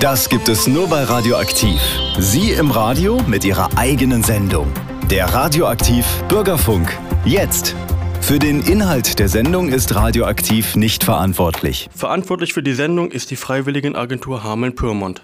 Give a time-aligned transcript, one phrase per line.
[0.00, 1.80] Das gibt es nur bei Radioaktiv.
[2.20, 4.72] Sie im Radio mit Ihrer eigenen Sendung.
[5.10, 6.96] Der Radioaktiv Bürgerfunk.
[7.24, 7.74] Jetzt.
[8.20, 11.88] Für den Inhalt der Sendung ist Radioaktiv nicht verantwortlich.
[11.92, 15.20] Verantwortlich für die Sendung ist die Freiwilligenagentur Hameln-Pyrmont.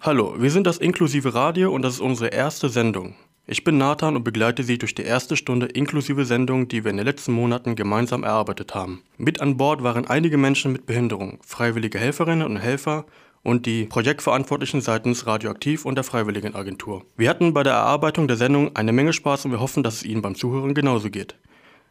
[0.00, 3.14] Hallo, wir sind das inklusive Radio und das ist unsere erste Sendung.
[3.46, 6.96] Ich bin Nathan und begleite Sie durch die erste Stunde inklusive Sendung, die wir in
[6.96, 9.02] den letzten Monaten gemeinsam erarbeitet haben.
[9.16, 13.04] Mit an Bord waren einige Menschen mit Behinderung, freiwillige Helferinnen und Helfer
[13.42, 17.04] und die Projektverantwortlichen seitens Radioaktiv und der Freiwilligenagentur.
[17.16, 20.04] Wir hatten bei der Erarbeitung der Sendung eine Menge Spaß und wir hoffen, dass es
[20.04, 21.36] Ihnen beim Zuhören genauso geht.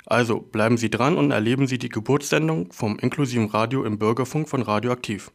[0.06, 4.62] Also bleiben Sie dran und erleben Sie die Geburtssendung vom inklusiven Radio im Bürgerfunk von
[4.62, 5.32] Radioaktiv.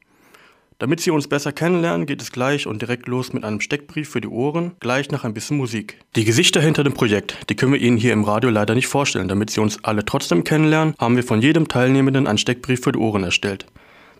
[0.78, 4.20] Damit Sie uns besser kennenlernen, geht es gleich und direkt los mit einem Steckbrief für
[4.20, 5.98] die Ohren, gleich nach ein bisschen Musik.
[6.16, 9.28] Die Gesichter hinter dem Projekt, die können wir Ihnen hier im Radio leider nicht vorstellen.
[9.28, 12.98] Damit Sie uns alle trotzdem kennenlernen, haben wir von jedem Teilnehmenden einen Steckbrief für die
[12.98, 13.64] Ohren erstellt.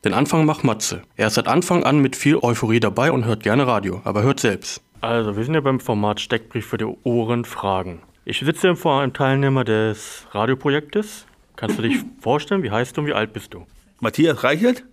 [0.06, 1.02] Den Anfang macht Matze.
[1.16, 4.38] Er ist seit Anfang an mit viel Euphorie dabei und hört gerne Radio, aber hört
[4.38, 4.80] selbst.
[5.00, 8.02] Also, wir sind ja beim Format Steckbrief für die Ohren Fragen.
[8.24, 11.26] Ich sitze hier vor einem Teilnehmer des Radioprojektes.
[11.56, 13.66] Kannst du dich vorstellen, wie heißt du und wie alt bist du?
[13.98, 14.84] Matthias Reichelt?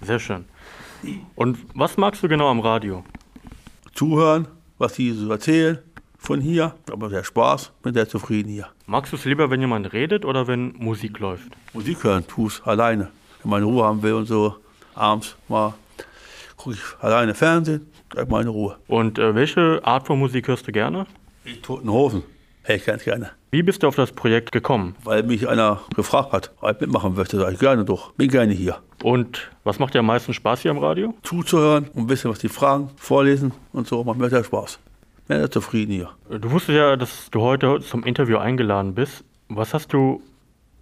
[0.00, 0.46] Sehr schön.
[1.34, 3.04] Und was magst du genau am Radio?
[3.92, 5.80] Zuhören, was die so erzählen
[6.16, 6.74] von hier.
[6.90, 8.68] Aber sehr Spaß, bin sehr zufrieden hier.
[8.86, 11.52] Magst du es lieber, wenn jemand redet oder wenn Musik läuft?
[11.74, 13.10] Musik hören, tu's alleine.
[13.42, 14.56] Wenn man Ruhe haben will und so,
[14.94, 15.74] abends mal
[16.56, 18.76] gucke ich alleine Fernsehen, gleich meine Ruhe.
[18.88, 21.06] Und äh, welche Art von Musik hörst du gerne?
[21.44, 22.22] Die Toten Hosen,
[22.62, 23.30] hey, ganz gerne.
[23.52, 24.96] Wie bist du auf das Projekt gekommen?
[25.04, 28.52] Weil mich einer gefragt hat, ob ich mitmachen möchte, sage ich gerne doch, bin gerne
[28.52, 28.78] hier.
[29.02, 31.14] Und was macht dir am meisten Spaß hier am Radio?
[31.22, 34.80] Zuzuhören und ein bisschen was die fragen, vorlesen und so, macht mir sehr Spaß.
[35.28, 36.10] Bin sehr zufrieden hier.
[36.28, 39.24] Du wusstest ja, dass du heute zum Interview eingeladen bist.
[39.48, 40.22] Was hast du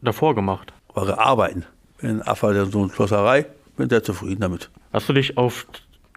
[0.01, 0.73] davor gemacht?
[0.95, 1.67] War arbeiten.
[2.05, 3.47] Bin Affe der so eine Schlosserei,
[3.79, 4.69] bin sehr zufrieden damit.
[4.93, 5.67] Hast du dich auf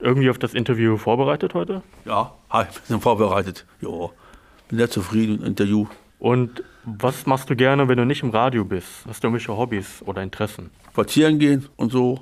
[0.01, 1.81] irgendwie auf das Interview vorbereitet heute?
[2.03, 3.65] Ja, habe ich ein bisschen vorbereitet.
[3.79, 4.11] Jo,
[4.67, 5.87] bin sehr zufrieden mit dem Interview.
[6.19, 9.05] Und was machst du gerne, wenn du nicht im Radio bist?
[9.07, 10.71] Hast du irgendwelche Hobbys oder Interessen?
[10.91, 12.19] Spazieren gehen und so,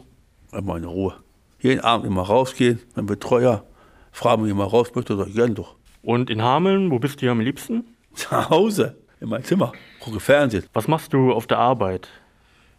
[0.51, 1.15] einfach in Ruhe.
[1.59, 3.63] Jeden Abend immer rausgehen, mein Betreuer
[4.11, 5.73] fragt mich immer raus möchte, sag ich gerne doch.
[6.03, 7.83] Und in Hameln, wo bist du am liebsten?
[8.13, 10.65] Zu Hause, in meinem Zimmer, gucke Fernsehen.
[10.73, 12.09] Was machst du auf der Arbeit?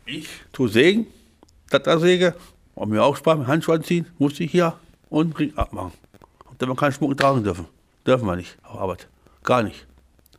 [0.09, 1.09] Ich tue Sägen,
[1.69, 2.37] Dattersäge,
[2.77, 4.79] und mir auch Spaß mit Handschuhe anziehen, musste ich hier
[5.09, 5.91] und Ring abmachen.
[6.49, 7.67] Und dann man keinen Schmuck tragen dürfen.
[8.07, 9.09] Dürfen wir nicht auf Arbeit.
[9.43, 9.85] Gar nicht.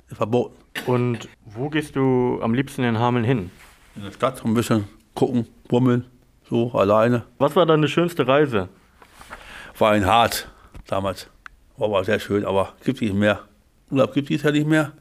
[0.07, 0.55] Ist verboten.
[0.85, 3.51] Und wo gehst du am liebsten in Hameln hin?
[3.97, 6.05] In der Stadt ein bisschen gucken, bummeln,
[6.49, 7.25] so alleine.
[7.37, 8.69] Was war deine schönste Reise?
[9.77, 10.49] War ein hart
[10.85, 11.29] damals.
[11.75, 13.41] War aber sehr schön, aber gibt nicht mehr.
[13.91, 14.93] Urlaub gibt es ja nicht mehr.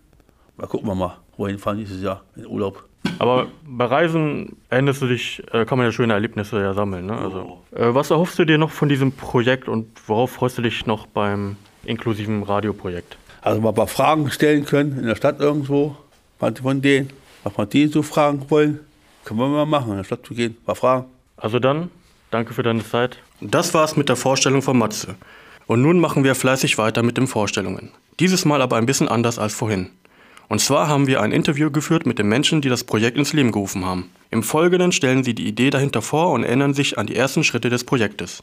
[0.56, 2.88] Mal gucken wir mal, wohin fahren dieses Jahr in Urlaub.
[3.18, 7.06] Aber bei Reisen erinnerst du dich, äh, kann man ja schöne Erlebnisse ja sammeln.
[7.06, 7.16] Ne?
[7.16, 10.86] Also, äh, was erhoffst du dir noch von diesem Projekt und worauf freust du dich
[10.86, 13.16] noch beim inklusiven Radioprojekt?
[13.42, 15.96] Also mal ein paar Fragen stellen können in der Stadt irgendwo.
[16.40, 17.10] Manche von denen,
[17.44, 18.80] was man die so fragen wollen,
[19.24, 21.06] können wir mal machen, in der Stadt zu gehen, ein paar Fragen.
[21.36, 21.90] Also dann,
[22.30, 23.18] danke für deine Zeit.
[23.40, 25.14] Das war's mit der Vorstellung von Matze.
[25.66, 27.90] Und nun machen wir fleißig weiter mit den Vorstellungen.
[28.20, 29.90] Dieses Mal aber ein bisschen anders als vorhin.
[30.48, 33.50] Und zwar haben wir ein Interview geführt mit den Menschen, die das Projekt ins Leben
[33.50, 34.10] gerufen haben.
[34.30, 37.68] Im Folgenden stellen sie die Idee dahinter vor und erinnern sich an die ersten Schritte
[37.68, 38.42] des Projektes.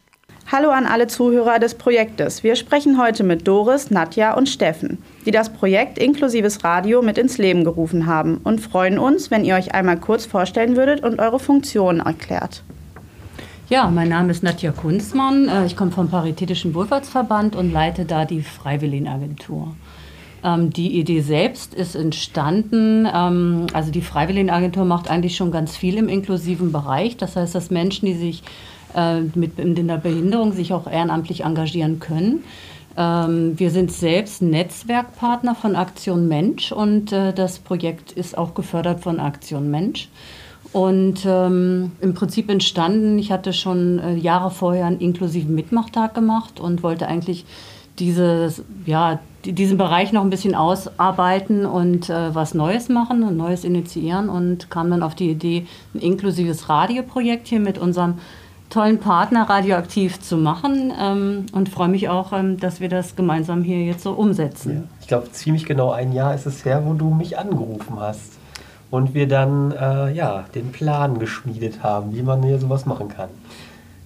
[0.52, 2.44] Hallo an alle Zuhörer des Projektes.
[2.44, 7.38] Wir sprechen heute mit Doris, Nadja und Steffen, die das Projekt Inklusives Radio mit ins
[7.38, 11.40] Leben gerufen haben und freuen uns, wenn ihr euch einmal kurz vorstellen würdet und eure
[11.40, 12.64] Funktionen erklärt.
[13.70, 15.48] Ja, mein Name ist Nadja Kunzmann.
[15.48, 19.74] Äh, Ich komme vom Paritätischen Wohlfahrtsverband und leite da die Freiwilligenagentur.
[20.44, 25.98] Ähm, Die Idee selbst ist entstanden, ähm, also die Freiwilligenagentur macht eigentlich schon ganz viel
[25.98, 27.18] im inklusiven Bereich.
[27.18, 28.44] Das heißt, dass Menschen, die sich
[28.96, 32.44] äh, mit in der Behinderung sich auch ehrenamtlich engagieren können.
[32.98, 39.00] Ähm, Wir sind selbst Netzwerkpartner von Aktion Mensch und äh, das Projekt ist auch gefördert
[39.02, 40.10] von Aktion Mensch.
[40.72, 46.60] Und ähm, im Prinzip entstanden, ich hatte schon äh, Jahre vorher einen inklusiven Mitmachtag gemacht
[46.60, 47.46] und wollte eigentlich
[48.00, 53.38] dieses, ja, die- diesen Bereich noch ein bisschen ausarbeiten und äh, was Neues machen und
[53.38, 58.16] Neues initiieren und kam dann auf die Idee, ein inklusives Radioprojekt hier mit unserem
[58.70, 63.64] tollen Partner Radioaktiv zu machen ähm, und freue mich auch, ähm, dass wir das gemeinsam
[63.64, 64.90] hier jetzt so umsetzen.
[65.02, 68.34] Ich glaube, ziemlich genau ein Jahr ist es her, wo du mich angerufen hast.
[68.90, 73.30] Und wir dann äh, ja, den Plan geschmiedet haben, wie man hier sowas machen kann.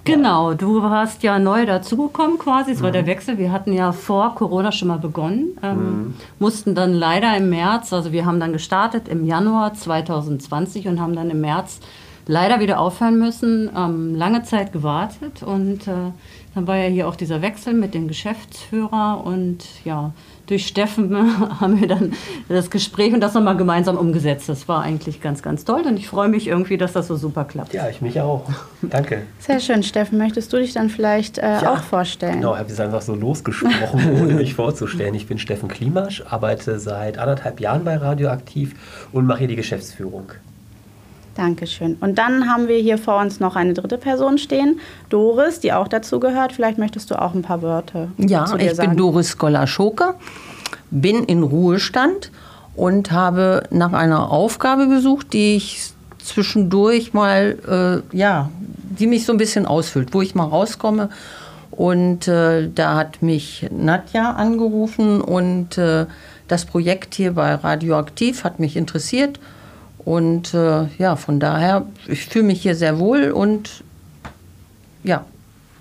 [0.07, 3.38] Genau, du warst ja neu dazugekommen quasi, es war der Wechsel.
[3.38, 8.12] Wir hatten ja vor Corona schon mal begonnen, ähm, mussten dann leider im März, also
[8.12, 11.80] wir haben dann gestartet im Januar 2020 und haben dann im März
[12.27, 15.44] leider wieder aufhören müssen, ähm, lange Zeit gewartet.
[15.44, 16.12] Und äh,
[16.56, 20.12] Dann war ja hier auch dieser Wechsel mit dem Geschäftsführer und ja,
[20.48, 21.16] durch Steffen
[21.62, 22.14] haben wir dann
[22.50, 24.50] das Gespräch und das nochmal gemeinsam umgesetzt.
[24.50, 27.46] Das war eigentlich ganz, ganz toll und ich freue mich irgendwie, dass das so super
[27.46, 27.74] klappt.
[27.74, 28.50] Ja, ich mich auch.
[28.82, 29.24] Danke.
[29.40, 30.18] Sehr schön, Steffen.
[30.18, 31.74] Möchtest du dich dann vielleicht äh, Ja.
[31.74, 32.36] auch vorstellen?
[32.36, 35.14] Genau, ich habe es einfach so losgesprochen, ohne mich vorzustellen.
[35.16, 38.74] Ich bin Steffen Klimasch, arbeite seit anderthalb Jahren bei Radioaktiv
[39.12, 40.32] und mache hier die Geschäftsführung.
[41.38, 41.98] Dankeschön.
[42.00, 44.80] Und dann haben wir hier vor uns noch eine dritte Person stehen,
[45.10, 46.51] Doris, die auch dazu gehört.
[46.51, 48.89] Vielleicht möchtest du auch ein paar Wörter Ja, zu dir ich sagen.
[48.89, 50.16] bin Doris Golaschoke,
[50.89, 52.31] bin in Ruhestand
[52.75, 58.50] und habe nach einer Aufgabe gesucht, die ich zwischendurch mal, äh, ja,
[58.98, 61.10] die mich so ein bisschen ausfüllt, wo ich mal rauskomme.
[61.69, 66.07] Und äh, da hat mich Nadja angerufen und äh,
[66.48, 69.40] das Projekt hier bei Radioaktiv hat mich interessiert.
[70.07, 73.83] Und äh, ja, von daher, ich fühle mich hier sehr wohl und
[75.04, 75.25] ja,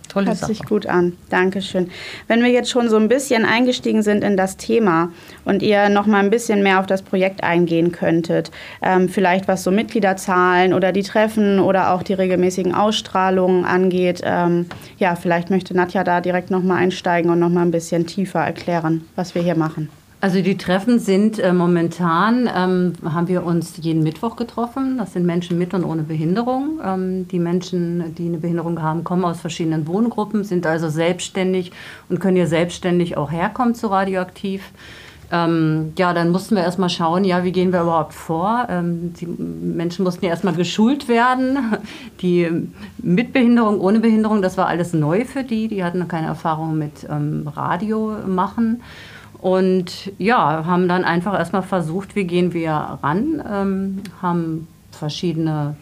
[0.08, 0.52] tolle Hört Sache.
[0.52, 1.12] sich gut an.
[1.30, 1.90] Dankeschön.
[2.26, 5.10] Wenn wir jetzt schon so ein bisschen eingestiegen sind in das Thema
[5.44, 8.50] und ihr noch mal ein bisschen mehr auf das Projekt eingehen könntet,
[8.82, 14.66] ähm, vielleicht was so Mitgliederzahlen oder die Treffen oder auch die regelmäßigen Ausstrahlungen angeht, ähm,
[14.98, 18.40] ja, vielleicht möchte Nadja da direkt noch mal einsteigen und noch mal ein bisschen tiefer
[18.40, 19.88] erklären, was wir hier machen.
[20.26, 24.98] Also die Treffen sind äh, momentan, ähm, haben wir uns jeden Mittwoch getroffen.
[24.98, 26.80] Das sind Menschen mit und ohne Behinderung.
[26.84, 31.70] Ähm, die Menschen, die eine Behinderung haben, kommen aus verschiedenen Wohngruppen, sind also selbstständig
[32.08, 34.64] und können hier selbstständig auch herkommen zu Radioaktiv.
[35.30, 38.66] Ähm, ja, dann mussten wir erstmal schauen, ja, wie gehen wir überhaupt vor?
[38.68, 41.76] Ähm, die Menschen mussten ja erstmal geschult werden.
[42.20, 42.50] Die
[42.98, 45.68] mit Behinderung, ohne Behinderung, das war alles neu für die.
[45.68, 48.82] Die hatten keine Erfahrung mit ähm, Radio machen.
[49.40, 55.76] Und ja, haben dann einfach erstmal versucht, wie gehen wir ran, ähm, haben verschiedene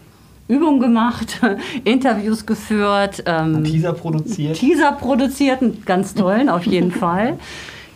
[0.48, 1.40] Übungen gemacht,
[1.84, 4.56] Interviews geführt, ähm, Teaser produziert.
[4.56, 7.38] Teaser produziert, einen ganz tollen auf jeden Fall.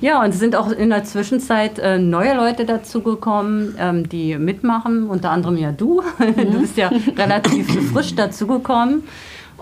[0.01, 5.09] Ja, und es sind auch in der Zwischenzeit äh, neue Leute dazugekommen, ähm, die mitmachen,
[5.09, 6.03] unter anderem ja du.
[6.19, 9.03] Du bist ja relativ frisch dazugekommen.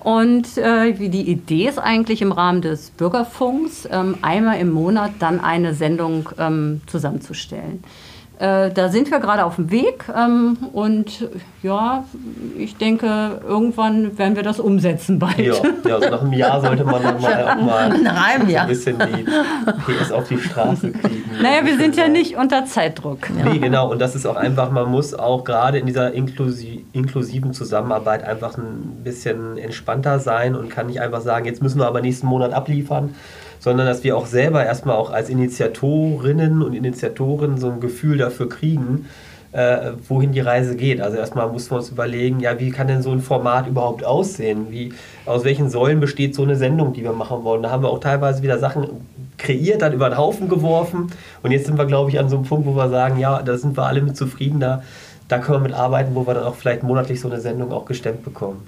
[0.02, 5.40] Und äh, die Idee ist eigentlich im Rahmen des Bürgerfunks, ähm, einmal im Monat dann
[5.40, 7.82] eine Sendung ähm, zusammenzustellen.
[8.38, 11.26] Äh, da sind wir gerade auf dem Weg ähm, und
[11.62, 12.04] ja,
[12.58, 15.38] ich denke, irgendwann werden wir das umsetzen bald.
[15.38, 15.54] Ja,
[15.86, 18.62] ja also nach einem Jahr sollte man dann mal auch mal Nach einem so Jahr.
[18.64, 21.24] ein bisschen die PS auf die Straße kriegen.
[21.40, 23.28] Naja, wir sind ja nicht unter Zeitdruck.
[23.30, 23.90] Nee, genau.
[23.90, 28.58] Und das ist auch einfach, man muss auch gerade in dieser inklusi inklusiven Zusammenarbeit einfach
[28.58, 32.52] ein bisschen entspannter sein und kann nicht einfach sagen, jetzt müssen wir aber nächsten Monat
[32.52, 33.14] abliefern,
[33.58, 38.48] sondern dass wir auch selber erstmal auch als Initiatorinnen und Initiatoren so ein Gefühl dafür
[38.48, 39.06] kriegen,
[39.52, 41.00] äh, wohin die Reise geht.
[41.00, 44.66] Also erstmal muss man uns überlegen, ja, wie kann denn so ein Format überhaupt aussehen?
[44.70, 44.92] Wie,
[45.24, 47.62] aus welchen Säulen besteht so eine Sendung, die wir machen wollen?
[47.62, 48.86] Da haben wir auch teilweise wieder Sachen
[49.38, 51.10] kreiert, dann über den Haufen geworfen.
[51.42, 53.56] Und jetzt sind wir, glaube ich, an so einem Punkt, wo wir sagen, ja, da
[53.56, 54.82] sind wir alle mit zufrieden, da,
[55.28, 57.86] da können wir mit arbeiten, wo wir dann auch vielleicht monatlich so eine Sendung auch
[57.86, 58.66] gestemmt bekommen.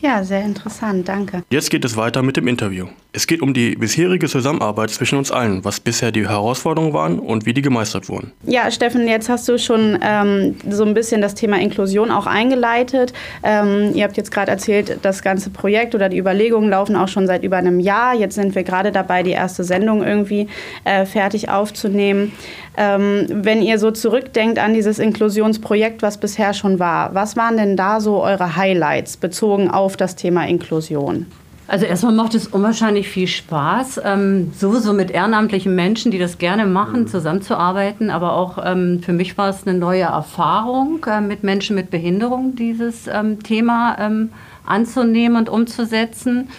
[0.00, 1.42] Ja, sehr interessant, danke.
[1.50, 2.86] Jetzt geht es weiter mit dem Interview.
[3.12, 7.46] Es geht um die bisherige Zusammenarbeit zwischen uns allen, was bisher die Herausforderungen waren und
[7.46, 8.32] wie die gemeistert wurden.
[8.44, 13.14] Ja, Steffen, jetzt hast du schon ähm, so ein bisschen das Thema Inklusion auch eingeleitet.
[13.42, 17.26] Ähm, ihr habt jetzt gerade erzählt, das ganze Projekt oder die Überlegungen laufen auch schon
[17.26, 18.14] seit über einem Jahr.
[18.14, 20.48] Jetzt sind wir gerade dabei, die erste Sendung irgendwie
[20.84, 22.32] äh, fertig aufzunehmen.
[22.76, 27.78] Ähm, wenn ihr so zurückdenkt an dieses Inklusionsprojekt, was bisher schon war, was waren denn
[27.78, 31.26] da so eure Highlights bezogen auf das Thema Inklusion?
[31.68, 36.64] Also erstmal macht es unwahrscheinlich viel Spaß, ähm, sowieso mit ehrenamtlichen Menschen, die das gerne
[36.64, 38.08] machen, zusammenzuarbeiten.
[38.10, 42.54] Aber auch ähm, für mich war es eine neue Erfahrung, äh, mit Menschen mit Behinderung
[42.54, 44.30] dieses ähm, Thema ähm,
[44.64, 46.50] anzunehmen und umzusetzen.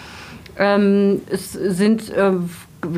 [0.58, 2.34] Ähm, es sind äh,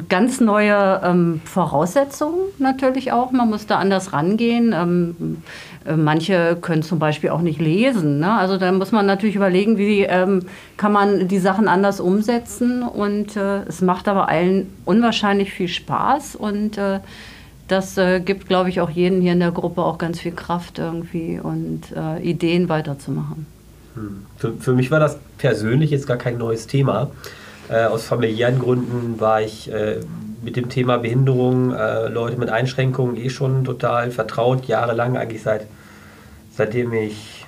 [0.10, 3.32] ganz neue ähm, Voraussetzungen natürlich auch.
[3.32, 5.44] Man muss da anders rangehen.
[5.86, 8.20] Äh, manche können zum Beispiel auch nicht lesen.
[8.20, 8.32] Ne?
[8.34, 10.44] Also da muss man natürlich überlegen, wie ähm,
[10.78, 12.84] kann man die Sachen anders umsetzen.
[12.84, 17.00] Und äh, es macht aber allen unwahrscheinlich viel Spaß und äh,
[17.68, 20.80] das äh, gibt, glaube ich, auch jeden hier in der Gruppe auch ganz viel Kraft
[20.80, 23.46] irgendwie und äh, Ideen weiterzumachen.
[24.38, 27.12] Für, für mich war das persönlich jetzt gar kein neues Thema.
[27.70, 30.00] Äh, aus familiären Gründen war ich äh,
[30.42, 35.68] mit dem Thema Behinderung, äh, Leute mit Einschränkungen eh schon total vertraut, jahrelang, eigentlich seit,
[36.56, 37.39] seitdem ich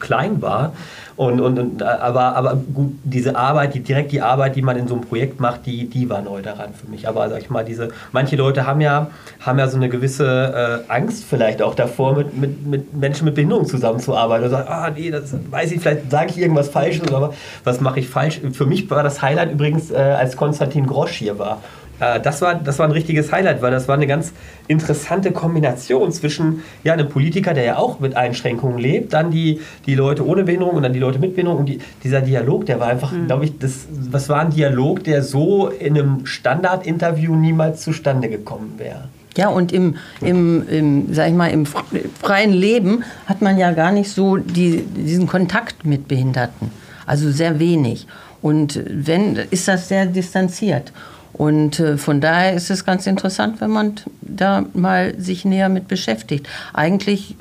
[0.00, 0.72] klein war.
[1.16, 4.88] Und, und, und, aber, aber gut, diese Arbeit, die, direkt die Arbeit, die man in
[4.88, 7.06] so einem Projekt macht, die, die war neu daran für mich.
[7.06, 9.08] Aber sag ich mal, diese, manche Leute haben ja,
[9.40, 13.34] haben ja so eine gewisse äh, Angst vielleicht auch davor, mit, mit, mit Menschen mit
[13.34, 14.44] Behinderung zusammenzuarbeiten.
[14.44, 18.00] Und sagen, ah nee, das weiß ich, vielleicht sage ich irgendwas Falsches, aber was mache
[18.00, 18.40] ich falsch?
[18.52, 21.60] Für mich war das Highlight übrigens, äh, als Konstantin Grosch hier war
[22.00, 24.32] äh, das, war, das war ein richtiges Highlight, weil das war eine ganz
[24.66, 29.94] interessante Kombination zwischen ja, einem Politiker, der ja auch mit Einschränkungen lebt, dann die, die
[29.94, 31.60] Leute ohne Behinderung und dann die Leute mit Behinderung.
[31.60, 33.26] Und die, dieser Dialog, der war einfach, mhm.
[33.26, 38.74] glaube ich, das, das war ein Dialog, der so in einem Standardinterview niemals zustande gekommen
[38.78, 39.08] wäre.
[39.36, 43.92] Ja, und im, im, im, sag ich mal, im freien Leben hat man ja gar
[43.92, 46.70] nicht so die, diesen Kontakt mit Behinderten.
[47.06, 48.06] Also sehr wenig.
[48.42, 50.92] Und wenn, ist das sehr distanziert.
[51.40, 55.88] Und äh, von daher ist es ganz interessant, wenn man da mal sich näher mit
[55.88, 56.46] beschäftigt.
[56.74, 57.34] Eigentlich,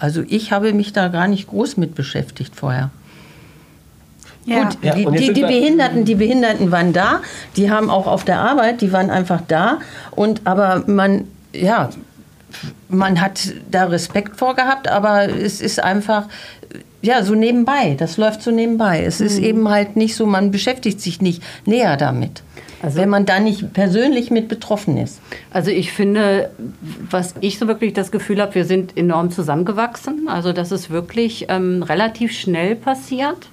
[0.00, 2.90] also ich habe mich da gar nicht groß mit beschäftigt vorher.
[4.44, 4.64] Ja.
[4.64, 7.20] Gut, ja, die, die, die, Behinderten, die Behinderten waren da,
[7.56, 9.78] die haben auch auf der Arbeit, die waren einfach da.
[10.10, 11.90] Und aber man, ja,
[12.88, 16.26] man hat da Respekt vorgehabt, aber es ist einfach
[17.02, 17.94] ja so nebenbei.
[17.96, 19.04] Das läuft so nebenbei.
[19.04, 19.26] Es mhm.
[19.26, 22.42] ist eben halt nicht so, man beschäftigt sich nicht näher damit.
[22.84, 25.20] Also, wenn man da nicht persönlich mit betroffen ist.
[25.50, 26.50] Also ich finde,
[27.10, 30.28] was ich so wirklich das Gefühl habe, wir sind enorm zusammengewachsen.
[30.28, 33.48] Also das ist wirklich ähm, relativ schnell passiert.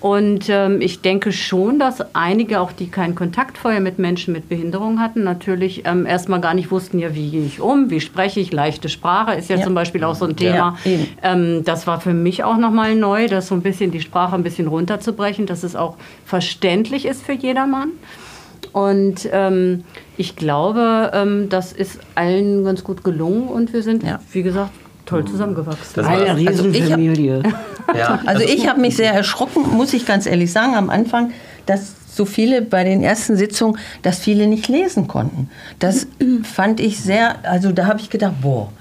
[0.00, 4.48] Und ähm, ich denke schon, dass einige, auch die keinen Kontakt vorher mit Menschen mit
[4.48, 8.38] Behinderung hatten, natürlich ähm, erstmal gar nicht wussten, ja, wie gehe ich um, wie spreche
[8.40, 9.64] ich, leichte Sprache ist ja, ja.
[9.64, 10.76] zum Beispiel auch so ein Thema.
[10.84, 14.34] Ja, ähm, das war für mich auch nochmal neu, das so ein bisschen die Sprache
[14.34, 17.92] ein bisschen runterzubrechen, dass es auch verständlich ist für jedermann.
[18.72, 19.84] Und ähm,
[20.16, 24.20] ich glaube, ähm, das ist allen ganz gut gelungen und wir sind, ja.
[24.32, 24.70] wie gesagt,
[25.06, 25.92] toll zusammengewachsen.
[25.96, 27.42] Das Eine Riesenfamilie.
[27.42, 27.48] Also
[27.92, 28.20] ich, ja.
[28.24, 31.32] also ich habe mich sehr erschrocken, muss ich ganz ehrlich sagen, am Anfang,
[31.66, 35.50] dass so viele bei den ersten Sitzungen, dass viele nicht lesen konnten.
[35.78, 36.06] Das
[36.42, 38.72] fand ich sehr, also da habe ich gedacht, boah,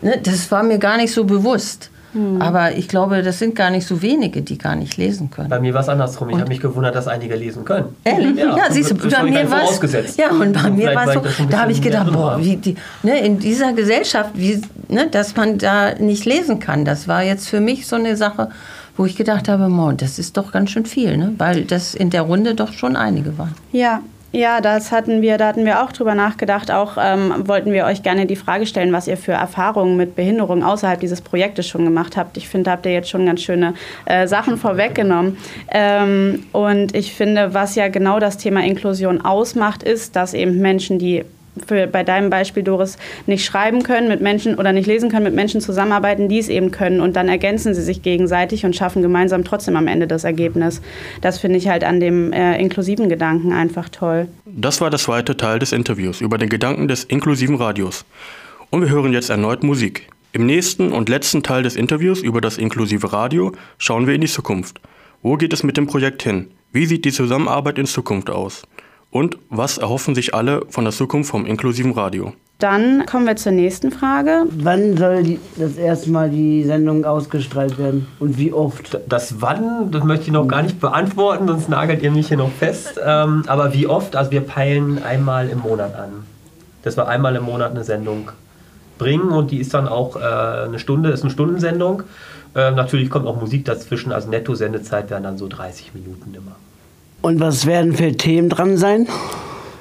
[0.00, 1.90] ne, das war mir gar nicht so bewusst.
[2.18, 2.42] Hm.
[2.42, 5.48] Aber ich glaube, das sind gar nicht so wenige, die gar nicht lesen können.
[5.48, 6.30] Bei mir war es andersrum.
[6.30, 7.96] Ich habe mich gewundert, dass einige lesen können.
[8.02, 8.36] Ehrlich?
[8.36, 10.16] Ja, ja siehst du, bei mir war es.
[10.16, 13.20] Ja, und bei mir war es so, da habe ich gedacht, boah, wie die, ne,
[13.20, 17.60] in dieser Gesellschaft, wie, ne, dass man da nicht lesen kann, das war jetzt für
[17.60, 18.48] mich so eine Sache,
[18.96, 21.34] wo ich gedacht habe, boah, das ist doch ganz schön viel, ne?
[21.38, 23.54] weil das in der Runde doch schon einige waren.
[23.70, 24.00] Ja,
[24.32, 26.70] ja, das hatten wir, da hatten wir auch drüber nachgedacht.
[26.70, 30.62] Auch ähm, wollten wir euch gerne die Frage stellen, was ihr für Erfahrungen mit Behinderung
[30.62, 32.36] außerhalb dieses Projektes schon gemacht habt.
[32.36, 35.38] Ich finde, da habt ihr jetzt schon ganz schöne äh, Sachen vorweggenommen.
[35.70, 40.98] Ähm, und ich finde, was ja genau das Thema Inklusion ausmacht, ist, dass eben Menschen,
[40.98, 41.24] die
[41.66, 45.34] für, bei deinem Beispiel, Doris, nicht schreiben können mit Menschen oder nicht lesen können, mit
[45.34, 47.00] Menschen zusammenarbeiten, die es eben können.
[47.00, 50.80] Und dann ergänzen sie sich gegenseitig und schaffen gemeinsam trotzdem am Ende das Ergebnis.
[51.20, 54.28] Das finde ich halt an dem äh, inklusiven Gedanken einfach toll.
[54.46, 58.04] Das war der zweite Teil des Interviews über den Gedanken des inklusiven Radios.
[58.70, 60.08] Und wir hören jetzt erneut Musik.
[60.32, 64.26] Im nächsten und letzten Teil des Interviews über das inklusive Radio schauen wir in die
[64.26, 64.80] Zukunft.
[65.22, 66.50] Wo geht es mit dem Projekt hin?
[66.70, 68.62] Wie sieht die Zusammenarbeit in Zukunft aus?
[69.10, 72.32] Und was erhoffen sich alle von der Zukunft vom inklusiven Radio?
[72.58, 74.44] Dann kommen wir zur nächsten Frage.
[74.50, 78.98] Wann soll die, das erste Mal die Sendung ausgestrahlt werden und wie oft?
[79.08, 82.50] Das Wann, das möchte ich noch gar nicht beantworten, sonst nagelt ihr mich hier noch
[82.50, 83.00] fest.
[83.02, 84.16] Ähm, aber wie oft?
[84.16, 86.24] Also wir peilen einmal im Monat an.
[86.82, 88.32] Dass wir einmal im Monat eine Sendung
[88.98, 92.02] bringen und die ist dann auch äh, eine Stunde, ist eine Stundensendung.
[92.56, 96.56] Äh, natürlich kommt auch Musik dazwischen, also Netto-Sendezeit werden dann so 30 Minuten immer.
[97.20, 99.08] Und was werden für Themen dran sein?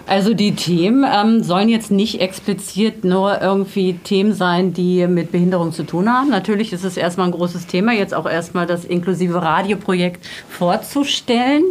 [0.07, 5.73] Also die Themen ähm, sollen jetzt nicht explizit nur irgendwie Themen sein, die mit Behinderung
[5.73, 6.29] zu tun haben.
[6.29, 11.65] Natürlich ist es erstmal ein großes Thema, jetzt auch erstmal das inklusive Radioprojekt vorzustellen.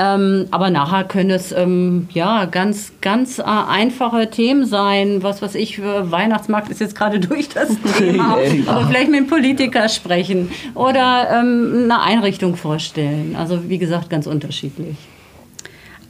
[0.00, 5.24] Ähm, aber nachher können es ähm, ja ganz, ganz äh, einfache Themen sein.
[5.24, 8.38] Was weiß ich, Weihnachtsmarkt ist jetzt gerade durch das Thema.
[8.66, 13.34] Aber vielleicht mit einem Politiker sprechen oder ähm, eine Einrichtung vorstellen.
[13.36, 14.96] Also wie gesagt, ganz unterschiedlich.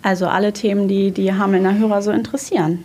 [0.03, 2.85] Also alle Themen, die die Hamelner Hörer so interessieren.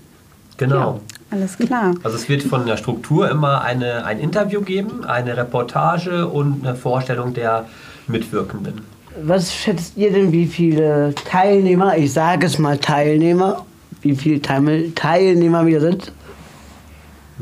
[0.58, 0.76] Genau.
[0.76, 1.00] Ja.
[1.32, 1.96] Alles klar.
[2.04, 6.76] Also es wird von der Struktur immer eine, ein Interview geben, eine Reportage und eine
[6.76, 7.66] Vorstellung der
[8.08, 8.93] Mitwirkenden.
[9.22, 13.66] Was schätzt ihr denn, wie viele Teilnehmer, ich sage es mal Teilnehmer,
[14.02, 16.12] wie viele Teilnehmer wir sind?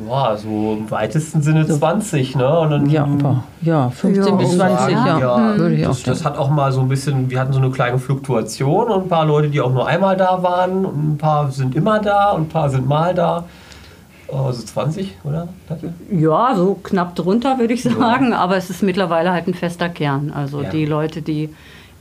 [0.07, 2.59] Ja, so im weitesten Sinne 20, ne?
[2.59, 3.07] Und dann, ja,
[3.61, 5.19] ja, 15 ja, bis 20, ja.
[5.19, 5.57] ja hm.
[5.57, 7.69] würde ich auch das, das hat auch mal so ein bisschen, wir hatten so eine
[7.71, 11.51] kleine Fluktuation und ein paar Leute, die auch nur einmal da waren und ein paar
[11.51, 13.45] sind immer da und ein paar sind mal da.
[14.31, 15.49] Oh, so 20, oder?
[16.09, 18.37] Ja, so knapp drunter würde ich sagen, ja.
[18.37, 20.31] aber es ist mittlerweile halt ein fester Kern.
[20.33, 20.69] Also ja.
[20.69, 21.49] die Leute, die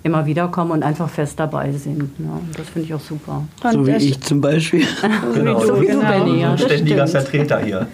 [0.02, 2.10] immer wieder kommen und einfach fest dabei sind.
[2.18, 3.44] Ja, das finde ich auch super.
[3.62, 4.86] Und so wie ich zum Beispiel.
[5.34, 6.08] genau, so wie genau.
[6.08, 7.86] Benny, ja, Ständiger Vertreter hier.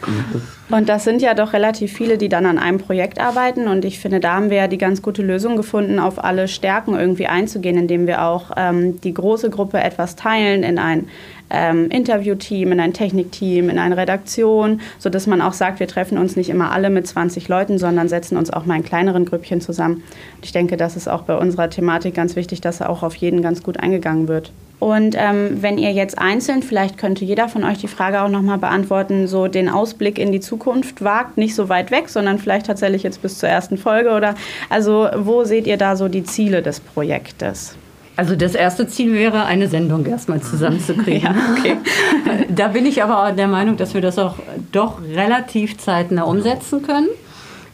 [0.68, 3.66] Und das sind ja doch relativ viele, die dann an einem Projekt arbeiten.
[3.66, 6.94] Und ich finde, da haben wir ja die ganz gute Lösung gefunden, auf alle Stärken
[6.94, 11.08] irgendwie einzugehen, indem wir auch ähm, die große Gruppe etwas teilen in ein
[11.50, 16.36] ähm, Interviewteam, in ein Technikteam, in eine Redaktion, sodass man auch sagt, wir treffen uns
[16.36, 20.02] nicht immer alle mit 20 Leuten, sondern setzen uns auch mal in kleineren Grüppchen zusammen.
[20.42, 23.62] Ich denke, das ist auch bei unserer Thematik ganz wichtig, dass auch auf jeden ganz
[23.62, 24.52] gut eingegangen wird.
[24.78, 28.58] Und ähm, wenn ihr jetzt einzeln, vielleicht könnte jeder von euch die Frage auch nochmal
[28.58, 33.02] beantworten, so den Ausblick in die Zukunft wagt, nicht so weit weg, sondern vielleicht tatsächlich
[33.02, 34.34] jetzt bis zur ersten Folge oder
[34.68, 37.74] also wo seht ihr da so die Ziele des Projektes?
[38.16, 41.22] Also das erste Ziel wäre, eine Sendung erstmal zusammenzukriegen.
[41.22, 41.76] ja, okay.
[42.48, 44.36] da bin ich aber der Meinung, dass wir das auch
[44.72, 47.08] doch relativ zeitnah umsetzen können.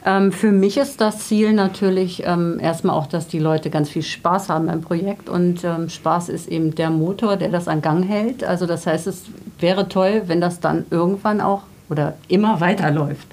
[0.04, 4.02] Ähm, für mich ist das Ziel natürlich ähm, erstmal auch, dass die Leute ganz viel
[4.02, 5.28] Spaß haben beim Projekt.
[5.28, 8.42] Und ähm, Spaß ist eben der Motor, der das an Gang hält.
[8.42, 9.26] Also das heißt, es
[9.60, 13.28] wäre toll, wenn das dann irgendwann auch oder immer weiterläuft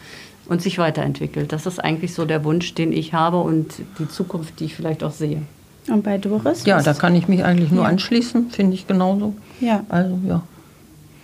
[0.48, 1.52] und sich weiterentwickelt.
[1.52, 5.04] Das ist eigentlich so der Wunsch, den ich habe und die Zukunft, die ich vielleicht
[5.04, 5.42] auch sehe.
[5.90, 6.66] Und bei Doris?
[6.66, 7.90] Ja, da kann ich mich eigentlich nur ja.
[7.90, 9.34] anschließen, finde ich genauso.
[9.60, 9.84] Ja.
[9.90, 10.42] Also, ja.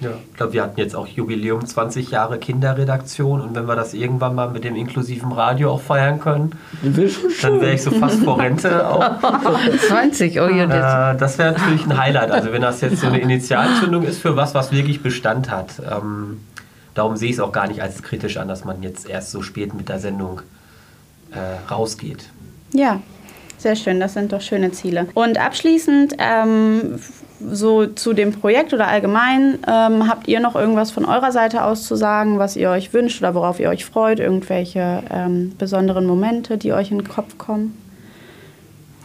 [0.01, 3.93] Ja, ich glaube, wir hatten jetzt auch Jubiläum 20 Jahre Kinderredaktion und wenn wir das
[3.93, 6.51] irgendwann mal mit dem inklusiven Radio auch feiern können,
[6.83, 9.19] dann wäre ich so fast vor Rente auch.
[9.87, 11.11] 20, oh ja.
[11.13, 12.29] Äh, das wäre natürlich ein Highlight.
[12.29, 15.81] Also wenn das jetzt so eine Initialzündung ist für was, was wirklich Bestand hat.
[15.89, 16.41] Ähm,
[16.93, 19.41] darum sehe ich es auch gar nicht als kritisch an, dass man jetzt erst so
[19.41, 20.41] spät mit der Sendung
[21.31, 22.29] äh, rausgeht.
[22.73, 22.99] Ja,
[23.57, 25.07] sehr schön, das sind doch schöne Ziele.
[25.13, 26.99] Und abschließend, ähm,
[27.39, 31.83] so zu dem Projekt oder allgemein, ähm, habt ihr noch irgendwas von eurer Seite aus
[31.83, 34.19] zu sagen, was ihr euch wünscht oder worauf ihr euch freut?
[34.19, 37.84] Irgendwelche ähm, besonderen Momente, die euch in den Kopf kommen?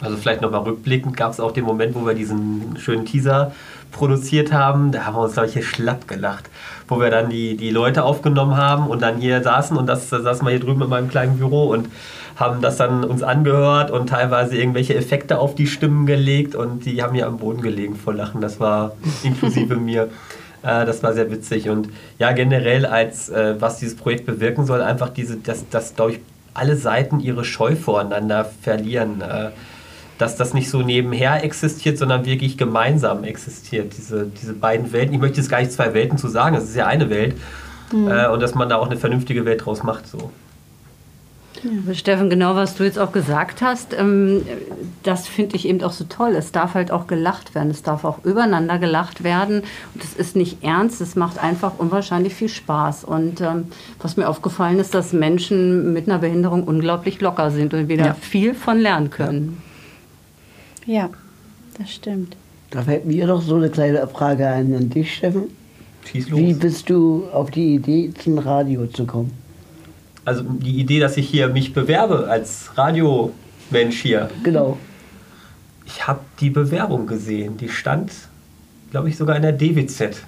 [0.01, 3.51] Also vielleicht nochmal rückblickend gab es auch den Moment, wo wir diesen schönen Teaser
[3.91, 4.91] produziert haben.
[4.91, 6.49] Da haben wir uns, glaube ich, hier schlapp gelacht,
[6.87, 10.45] wo wir dann die, die Leute aufgenommen haben und dann hier saßen und das saßen
[10.45, 11.89] wir hier drüben in meinem kleinen Büro und
[12.35, 17.03] haben das dann uns angehört und teilweise irgendwelche Effekte auf die Stimmen gelegt und die
[17.03, 18.41] haben ja am Boden gelegen vor Lachen.
[18.41, 18.93] Das war
[19.23, 20.09] inklusive mir.
[20.63, 24.81] Äh, das war sehr witzig und ja, generell als äh, was dieses Projekt bewirken soll,
[24.81, 26.19] einfach diese, dass, dass glaube ich,
[26.53, 29.21] alle Seiten ihre Scheu voreinander verlieren.
[29.21, 29.51] Äh,
[30.21, 35.13] dass das nicht so nebenher existiert, sondern wirklich gemeinsam existiert, diese, diese beiden Welten.
[35.15, 37.35] Ich möchte jetzt gar nicht zwei Welten zu sagen, es ist ja eine Welt.
[37.91, 38.07] Mhm.
[38.07, 40.07] Äh, und dass man da auch eine vernünftige Welt draus macht.
[40.07, 40.31] So.
[41.63, 44.43] Ja, Steffen, genau was du jetzt auch gesagt hast, ähm,
[45.03, 46.35] das finde ich eben auch so toll.
[46.35, 49.63] Es darf halt auch gelacht werden, es darf auch übereinander gelacht werden.
[49.93, 53.03] Und es ist nicht ernst, es macht einfach unwahrscheinlich viel Spaß.
[53.03, 53.65] Und ähm,
[53.99, 58.13] was mir aufgefallen ist, dass Menschen mit einer Behinderung unglaublich locker sind und wieder ja.
[58.13, 59.57] viel von lernen können.
[59.57, 59.70] Ja.
[60.85, 61.09] Ja,
[61.77, 62.35] das stimmt.
[62.69, 65.49] Da fällt mir doch so eine kleine Frage ein an dich, Steffen.
[66.13, 69.31] Wie bist du auf die Idee, zum Radio zu kommen?
[70.25, 74.29] also die Idee, dass ich hier mich bewerbe als Radiomensch hier.
[74.43, 74.77] Genau.
[75.85, 77.57] Ich habe die Bewerbung gesehen.
[77.57, 78.11] Die stand,
[78.91, 80.23] glaube ich, sogar in der DWZ.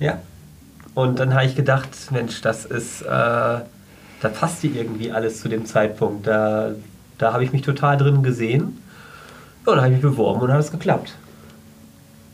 [0.00, 0.20] Ja.
[0.94, 3.64] Und dann habe ich gedacht, Mensch, das ist, äh, da
[4.34, 6.26] passt die irgendwie alles zu dem Zeitpunkt.
[6.26, 6.72] Da,
[7.18, 8.78] da habe ich mich total drin gesehen.
[9.70, 11.14] Und dann habe ich mich beworben und hat es geklappt.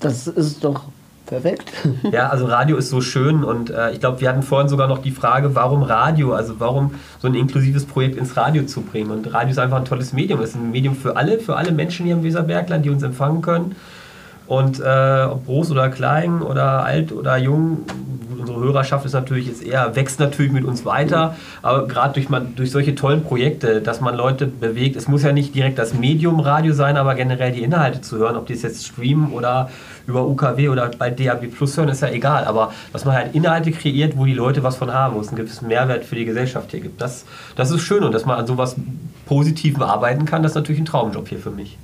[0.01, 0.85] Das ist doch
[1.27, 1.73] Perfekt.
[2.13, 4.99] ja, also Radio ist so schön und äh, ich glaube, wir hatten vorhin sogar noch
[4.99, 9.11] die Frage, warum Radio, also warum so ein inklusives Projekt ins Radio zu bringen.
[9.11, 10.41] Und Radio ist einfach ein tolles Medium.
[10.41, 13.41] Es ist ein Medium für alle, für alle Menschen hier im Weserbergland, die uns empfangen
[13.41, 13.75] können.
[14.47, 17.79] Und äh, ob groß oder klein oder alt oder jung,
[18.55, 22.71] unsere Hörerschaft ist natürlich ist eher, wächst natürlich mit uns weiter, aber gerade durch, durch
[22.71, 26.73] solche tollen Projekte, dass man Leute bewegt, es muss ja nicht direkt das Medium Radio
[26.73, 29.71] sein, aber generell die Inhalte zu hören, ob die es jetzt streamen oder
[30.07, 33.73] über UKW oder bei DAB Plus hören, ist ja egal, aber dass man halt Inhalte
[33.73, 36.71] kreiert, wo die Leute was von haben, wo es einen gewissen Mehrwert für die Gesellschaft
[36.71, 37.25] hier gibt, das,
[37.57, 38.77] das ist schön und dass man an sowas
[39.27, 41.79] Positivem arbeiten kann, das ist natürlich ein Traumjob hier für mich.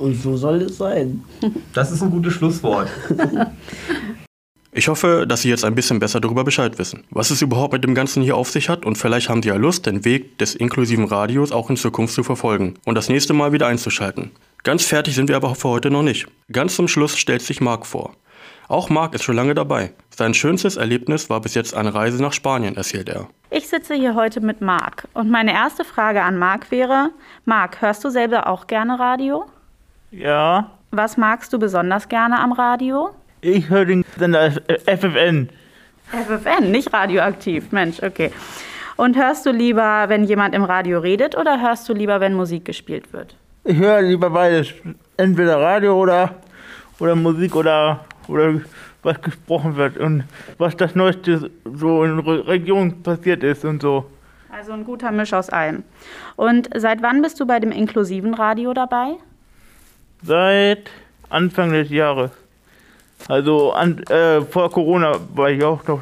[0.00, 1.22] Und so soll es sein.
[1.74, 2.88] Das ist ein gutes Schlusswort.
[4.72, 7.82] Ich hoffe, dass Sie jetzt ein bisschen besser darüber Bescheid wissen, was es überhaupt mit
[7.82, 10.54] dem Ganzen hier auf sich hat und vielleicht haben Sie ja Lust, den Weg des
[10.54, 14.30] inklusiven Radios auch in Zukunft zu verfolgen und das nächste Mal wieder einzuschalten.
[14.62, 16.28] Ganz fertig sind wir aber für heute noch nicht.
[16.52, 18.14] Ganz zum Schluss stellt sich Marc vor.
[18.68, 19.92] Auch Marc ist schon lange dabei.
[20.10, 23.26] Sein schönstes Erlebnis war bis jetzt eine Reise nach Spanien, erzählt er.
[23.50, 27.10] Ich sitze hier heute mit Marc und meine erste Frage an Marc wäre,
[27.44, 29.46] Marc, hörst du selber auch gerne Radio?
[30.12, 30.70] Ja.
[30.92, 33.10] Was magst du besonders gerne am Radio?
[33.42, 35.48] Ich höre den Sender FFN.
[36.10, 37.72] FFN, nicht radioaktiv.
[37.72, 38.30] Mensch, okay.
[38.96, 42.66] Und hörst du lieber, wenn jemand im Radio redet oder hörst du lieber, wenn Musik
[42.66, 43.34] gespielt wird?
[43.64, 44.74] Ich höre lieber beides.
[45.16, 46.34] Entweder Radio oder,
[46.98, 48.60] oder Musik oder, oder
[49.02, 50.24] was gesprochen wird und
[50.58, 54.04] was das Neueste so in der Region passiert ist und so.
[54.52, 55.84] Also ein guter Misch aus allem.
[56.36, 59.12] Und seit wann bist du bei dem inklusiven Radio dabei?
[60.22, 60.90] Seit
[61.30, 62.32] Anfang des Jahres.
[63.28, 66.00] Also an, äh, vor Corona war ich auch, noch,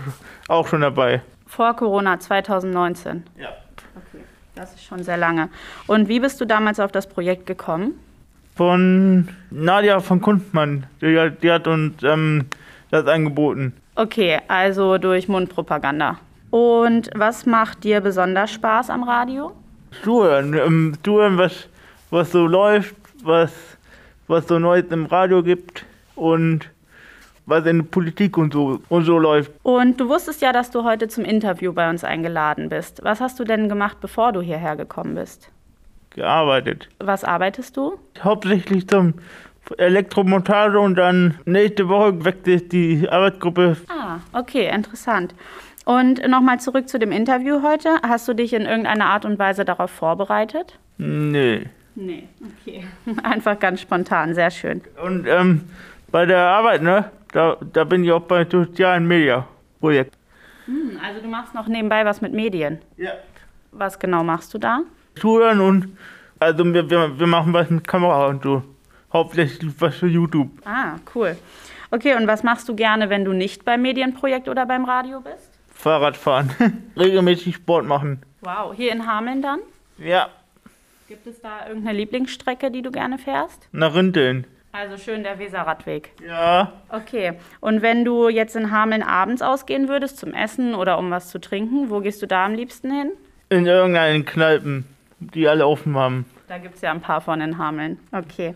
[0.48, 1.20] auch schon dabei.
[1.46, 3.24] Vor Corona 2019.
[3.38, 3.48] Ja.
[3.96, 4.22] Okay,
[4.54, 5.48] das ist schon sehr lange.
[5.87, 7.98] Und wie bist du damals auf das Projekt gekommen?
[8.57, 10.85] Von Nadja von Kunstmann.
[11.00, 12.46] Die, hat- die hat uns ähm,
[12.90, 13.72] das angeboten.
[13.94, 16.18] Okay, also durch Mundpropaganda.
[16.50, 19.52] Und was macht dir besonders Spaß am Radio?
[20.02, 21.68] Zuhören, ähm, zuhören was,
[22.11, 23.52] was so läuft, was,
[24.28, 26.68] was so Neues im Radio gibt und
[27.48, 29.52] was in der Politik und so, und so läuft.
[29.62, 33.00] Und du wusstest ja, dass du heute zum Interview bei uns eingeladen bist.
[33.02, 35.50] Was hast du denn gemacht, bevor du hierher gekommen bist?
[36.11, 36.88] Gearbeitet.
[36.98, 37.98] Was arbeitest du?
[38.22, 39.14] Hauptsächlich zum
[39.76, 43.76] Elektromontage und dann nächste Woche wechselt die Arbeitsgruppe.
[43.88, 45.34] Ah, okay, interessant.
[45.84, 47.96] Und nochmal zurück zu dem Interview heute.
[48.06, 50.78] Hast du dich in irgendeiner Art und Weise darauf vorbereitet?
[50.98, 51.66] Nee.
[51.94, 52.28] Nee,
[52.61, 52.84] okay.
[53.22, 54.82] Einfach ganz spontan, sehr schön.
[55.02, 55.62] Und ähm,
[56.11, 60.14] bei der Arbeit, ne, da, da bin ich auch bei sozialen Media-Projekt.
[60.66, 62.78] Hm, also du machst noch nebenbei was mit Medien.
[62.96, 63.12] Ja.
[63.72, 64.80] Was genau machst du da?
[65.16, 65.96] Zuhören und
[66.38, 68.62] also wir, wir, wir machen was mit Kamera und so.
[69.12, 70.50] Hauptsächlich was für YouTube.
[70.64, 71.36] Ah, cool.
[71.90, 75.50] Okay, und was machst du gerne, wenn du nicht beim Medienprojekt oder beim Radio bist?
[75.74, 76.50] Fahrradfahren.
[76.96, 78.22] Regelmäßig Sport machen.
[78.42, 79.60] Wow, hier in Hameln dann?
[79.96, 80.28] Ja,
[81.08, 83.66] Gibt es da irgendeine Lieblingsstrecke, die du gerne fährst?
[83.72, 84.46] nach Rinteln.
[84.78, 86.12] Also schön der Weserradweg.
[86.24, 91.10] Ja, Okay, und wenn du jetzt in Hameln abends ausgehen würdest zum Essen oder um
[91.10, 93.10] was zu trinken, wo gehst du da am liebsten hin?
[93.50, 94.84] in irgendeinen Kneipen,
[95.18, 96.26] die alle offen haben.
[96.48, 97.98] Da gibt es ja ein paar von in Hameln.
[98.12, 98.54] Okay.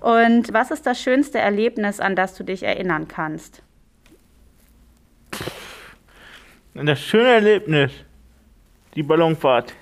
[0.00, 3.62] Und was ist das schönste Erlebnis, an das du dich erinnern kannst?
[6.74, 7.92] Das schöne Erlebnis,
[8.96, 9.74] die Ballonfahrt,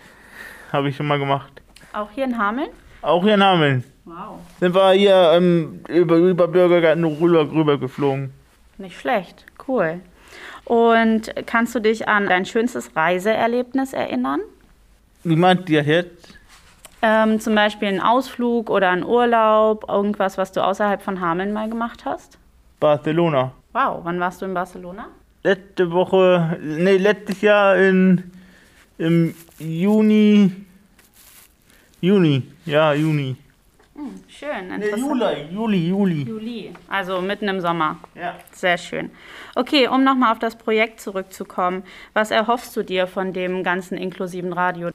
[0.73, 1.63] habe ich schon mal gemacht.
[1.95, 2.69] Auch hier in Hameln?
[3.01, 3.83] Auch hier in Hameln.
[4.09, 4.39] Wow.
[4.59, 8.33] Sind wir hier ähm, über, über Bürgergarten rüber, rüber geflogen.
[8.79, 9.45] Nicht schlecht.
[9.67, 10.01] Cool.
[10.65, 14.41] Und kannst du dich an dein schönstes Reiseerlebnis erinnern?
[15.25, 16.39] Wie meint ihr jetzt?
[17.03, 21.69] Ähm, zum Beispiel einen Ausflug oder einen Urlaub, irgendwas, was du außerhalb von Hameln mal
[21.69, 22.39] gemacht hast?
[22.81, 23.53] Barcelona.
[23.75, 25.09] Wow, wann warst du in Barcelona?
[25.43, 28.31] Letzte Woche, nee, letztes Jahr in,
[28.97, 30.51] im Juni.
[32.01, 33.37] Juni, ja, Juni.
[34.29, 35.03] Schön, Nee, interessant.
[35.03, 36.23] Juli, Juli, Juli.
[36.23, 37.97] Juli, also mitten im Sommer.
[38.15, 38.37] Ja.
[38.53, 39.11] Sehr schön.
[39.57, 41.83] Okay, um nochmal auf das Projekt zurückzukommen,
[42.13, 44.91] was erhoffst du dir von dem ganzen inklusiven Radio?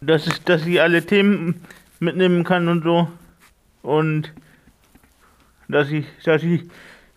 [0.00, 1.62] Dass ich, dass ich alle Themen
[2.00, 3.08] mitnehmen kann und so.
[3.82, 4.32] Und
[5.68, 6.62] dass ich, dass ich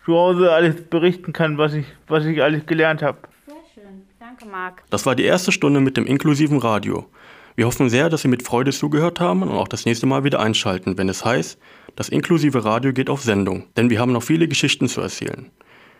[0.04, 3.18] zu Hause alles berichten kann, was ich, was ich alles gelernt habe.
[3.46, 4.02] Sehr schön.
[4.20, 4.82] Danke, Marc.
[4.90, 7.06] Das war die erste Stunde mit dem inklusiven Radio.
[7.54, 10.40] Wir hoffen sehr, dass Sie mit Freude zugehört haben und auch das nächste Mal wieder
[10.40, 11.58] einschalten, wenn es heißt,
[11.96, 15.50] das inklusive Radio geht auf Sendung, denn wir haben noch viele Geschichten zu erzählen.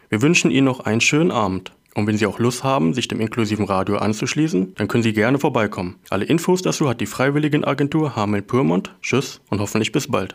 [0.08, 1.72] Wir wünschen Ihnen noch einen schönen Abend.
[1.94, 5.38] Und wenn Sie auch Lust haben, sich dem inklusiven Radio anzuschließen, dann können Sie gerne
[5.38, 5.96] vorbeikommen.
[6.08, 8.94] Alle Infos dazu hat die Freiwilligenagentur Hameln-Pyrmont.
[9.02, 10.34] Tschüss und hoffentlich bis bald.